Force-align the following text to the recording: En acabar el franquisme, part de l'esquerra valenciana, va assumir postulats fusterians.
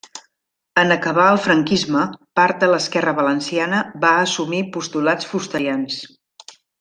En 0.83 0.93
acabar 0.93 1.25
el 1.33 1.37
franquisme, 1.43 2.05
part 2.41 2.63
de 2.65 2.69
l'esquerra 2.73 3.13
valenciana, 3.21 3.83
va 4.07 4.15
assumir 4.25 4.63
postulats 4.79 5.29
fusterians. 5.35 6.01